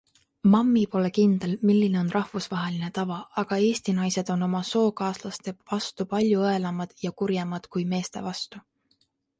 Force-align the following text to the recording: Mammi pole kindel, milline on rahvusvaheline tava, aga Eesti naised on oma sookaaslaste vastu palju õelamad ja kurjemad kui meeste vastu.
Mammi 0.53 0.85
pole 0.93 1.09
kindel, 1.17 1.51
milline 1.71 1.99
on 1.99 2.09
rahvusvaheline 2.15 2.89
tava, 2.95 3.19
aga 3.43 3.59
Eesti 3.67 3.95
naised 3.99 4.33
on 4.37 4.49
oma 4.49 4.63
sookaaslaste 4.71 5.57
vastu 5.71 6.11
palju 6.17 6.43
õelamad 6.51 7.01
ja 7.09 7.17
kurjemad 7.23 7.73
kui 7.77 7.89
meeste 7.95 8.29
vastu. 8.33 8.67